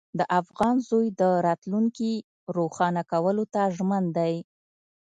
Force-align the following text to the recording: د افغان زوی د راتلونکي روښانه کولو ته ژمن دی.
د 0.19 0.21
افغان 0.39 0.75
زوی 0.89 1.07
د 1.21 1.23
راتلونکي 1.47 2.11
روښانه 2.57 3.01
کولو 3.11 3.43
ته 3.53 3.61
ژمن 3.77 4.03
دی. 4.17 4.35